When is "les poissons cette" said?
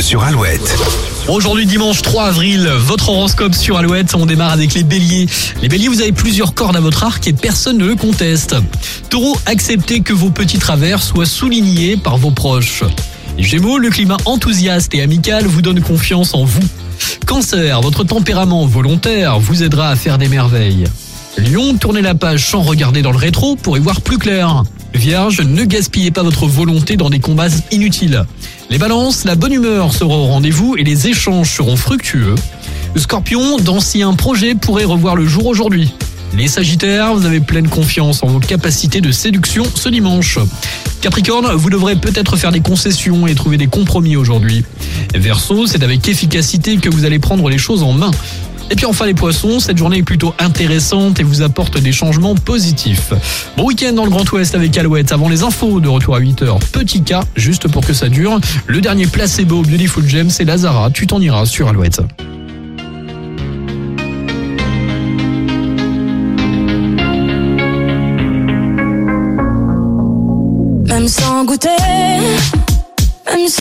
49.06-49.78